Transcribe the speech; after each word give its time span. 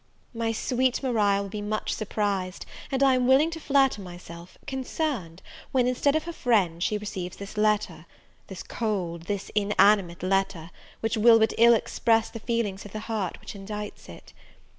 MY 0.33 0.51
Sweet 0.51 1.03
Maria 1.03 1.43
will 1.43 1.49
be 1.49 1.61
much 1.61 1.93
surprised, 1.93 2.65
and 2.91 3.03
I 3.03 3.13
am 3.13 3.27
willing 3.27 3.51
to 3.51 3.59
flatter 3.59 4.01
myself, 4.01 4.57
concerned, 4.65 5.43
when, 5.71 5.85
instead 5.85 6.15
of 6.15 6.23
her 6.23 6.33
friend, 6.33 6.81
she 6.81 6.97
receives 6.97 7.37
this 7.37 7.55
letter; 7.55 8.07
this 8.47 8.63
cold, 8.63 9.27
this 9.27 9.51
inanimate 9.53 10.23
letter, 10.23 10.71
which 11.01 11.17
will 11.17 11.37
but 11.37 11.53
ill 11.59 11.75
express 11.75 12.31
the 12.31 12.39
feelings 12.39 12.83
of 12.83 12.93
the 12.93 13.01
heart 13.01 13.39
which 13.41 13.53
indites 13.53 14.09
it. 14.09 14.33